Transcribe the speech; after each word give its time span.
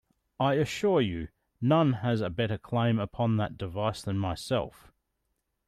I 0.39 0.55
assure 0.55 0.99
you, 0.99 1.27
none 1.61 1.93
has 1.93 2.21
a 2.21 2.31
better 2.31 2.57
claim 2.57 2.97
upon 2.97 3.37
that 3.37 3.55
device 3.55 4.01
than 4.01 4.17
myself. 4.17 4.91